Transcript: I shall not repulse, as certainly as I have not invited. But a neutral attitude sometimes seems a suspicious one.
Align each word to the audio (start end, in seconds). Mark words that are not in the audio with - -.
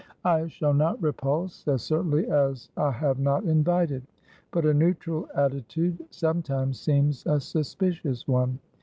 I 0.25 0.47
shall 0.47 0.73
not 0.73 0.99
repulse, 0.99 1.67
as 1.67 1.83
certainly 1.83 2.25
as 2.27 2.69
I 2.75 2.89
have 2.89 3.19
not 3.19 3.43
invited. 3.43 4.01
But 4.49 4.65
a 4.65 4.73
neutral 4.73 5.27
attitude 5.35 6.03
sometimes 6.09 6.79
seems 6.79 7.23
a 7.27 7.39
suspicious 7.39 8.27
one. 8.27 8.57